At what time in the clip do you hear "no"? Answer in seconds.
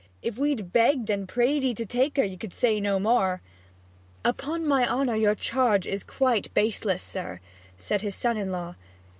2.79-2.99